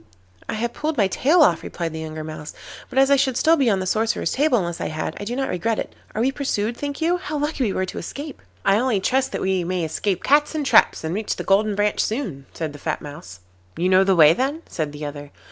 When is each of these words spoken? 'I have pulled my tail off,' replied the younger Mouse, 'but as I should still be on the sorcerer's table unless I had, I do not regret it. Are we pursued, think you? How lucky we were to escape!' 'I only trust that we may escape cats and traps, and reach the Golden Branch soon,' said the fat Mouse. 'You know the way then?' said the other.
'I 0.49 0.55
have 0.55 0.73
pulled 0.73 0.97
my 0.97 1.05
tail 1.07 1.41
off,' 1.43 1.61
replied 1.61 1.93
the 1.93 1.99
younger 1.99 2.23
Mouse, 2.23 2.55
'but 2.89 2.97
as 2.97 3.11
I 3.11 3.17
should 3.17 3.37
still 3.37 3.55
be 3.55 3.69
on 3.69 3.79
the 3.79 3.85
sorcerer's 3.85 4.31
table 4.31 4.57
unless 4.57 4.81
I 4.81 4.87
had, 4.87 5.15
I 5.19 5.25
do 5.25 5.35
not 5.35 5.47
regret 5.47 5.77
it. 5.77 5.93
Are 6.15 6.21
we 6.23 6.31
pursued, 6.31 6.75
think 6.75 7.01
you? 7.01 7.17
How 7.17 7.37
lucky 7.37 7.65
we 7.65 7.73
were 7.73 7.85
to 7.85 7.99
escape!' 7.99 8.41
'I 8.65 8.79
only 8.79 8.99
trust 8.99 9.31
that 9.31 9.41
we 9.41 9.63
may 9.63 9.83
escape 9.85 10.23
cats 10.23 10.55
and 10.55 10.65
traps, 10.65 11.03
and 11.03 11.13
reach 11.13 11.35
the 11.35 11.43
Golden 11.43 11.75
Branch 11.75 11.99
soon,' 11.99 12.47
said 12.51 12.73
the 12.73 12.79
fat 12.79 13.03
Mouse. 13.03 13.41
'You 13.77 13.89
know 13.89 14.03
the 14.03 14.15
way 14.15 14.33
then?' 14.33 14.63
said 14.67 14.91
the 14.91 15.05
other. 15.05 15.29